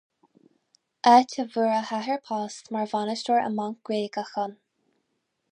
Áit 1.11 1.35
a 1.43 1.45
bhfuair 1.51 1.73
a 1.81 1.83
athair 1.99 2.19
post 2.31 2.73
mar 2.77 2.91
bhainisteoir 2.95 3.45
i 3.51 3.55
mbanc 3.59 3.79
Gréagach 3.91 4.37
ann. 4.47 4.61